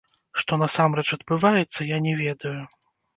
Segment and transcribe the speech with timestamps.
[0.41, 2.55] Што насамрэч адбываецца, я не ведаю.